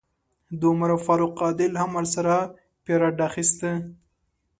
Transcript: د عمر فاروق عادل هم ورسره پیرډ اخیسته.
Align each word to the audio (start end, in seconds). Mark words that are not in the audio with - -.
د 0.59 0.61
عمر 0.71 0.89
فاروق 1.05 1.35
عادل 1.45 1.73
هم 1.81 1.91
ورسره 1.97 2.35
پیرډ 2.83 3.17
اخیسته. 3.29 3.71